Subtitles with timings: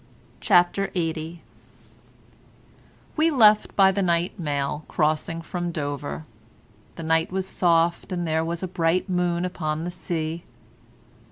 [0.39, 1.41] CHAPTER LXXX
[3.15, 6.25] We left by the night mail, crossing from Dover.
[6.95, 10.43] The night was soft, and there was a bright moon upon the sea.